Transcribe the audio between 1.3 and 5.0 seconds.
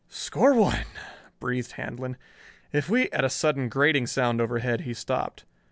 breathed Handlon. "If we" At a sudden grating sound overhead, he